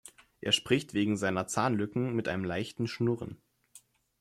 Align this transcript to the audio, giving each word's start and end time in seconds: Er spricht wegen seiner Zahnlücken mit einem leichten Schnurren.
Er 0.41 0.51
spricht 0.51 0.95
wegen 0.95 1.15
seiner 1.15 1.45
Zahnlücken 1.45 2.15
mit 2.15 2.27
einem 2.27 2.43
leichten 2.43 2.87
Schnurren. 2.87 3.37